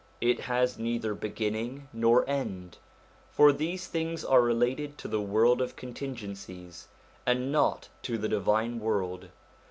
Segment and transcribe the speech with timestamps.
[0.19, 2.79] It has neither beginning nor end,
[3.29, 6.87] for these things are related to the world of contingencies,
[7.23, 9.29] and not to the divine world.